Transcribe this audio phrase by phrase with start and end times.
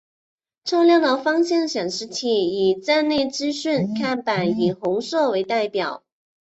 [0.65, 6.01] 车辆的方向显示器与站内资讯看板以红色代表。